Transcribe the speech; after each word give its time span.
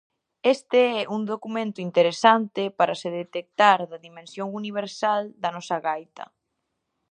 Este 0.55 0.81
é 1.01 1.01
un 1.15 1.21
documento 1.33 1.79
interesante 1.87 2.61
para 2.77 2.97
se 3.01 3.09
decatar 3.19 3.79
da 3.91 3.97
dimensión 4.07 4.47
universal 4.61 5.21
da 5.43 5.49
nosa 5.55 5.77
gaita. 5.85 6.25